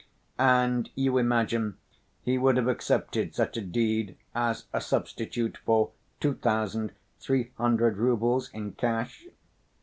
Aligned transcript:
"And 0.39 0.89
you 0.95 1.19
imagine 1.19 1.77
he 2.23 2.39
would 2.39 2.57
have 2.57 2.67
accepted 2.67 3.35
such 3.35 3.55
a 3.55 3.61
deed 3.61 4.17
as 4.33 4.65
a 4.73 4.81
substitute 4.81 5.59
for 5.63 5.91
two 6.19 6.33
thousand 6.33 6.93
three 7.19 7.51
hundred 7.57 7.97
roubles 7.97 8.49
in 8.51 8.71
cash?" 8.71 9.27